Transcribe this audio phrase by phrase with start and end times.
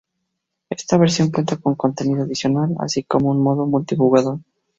[0.71, 4.39] Esta versión cuenta con contenido adicional así como un modo multijugador.